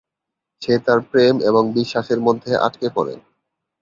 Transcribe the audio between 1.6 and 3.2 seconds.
বিশ্বাসের মধ্যে আটকে পড়ে।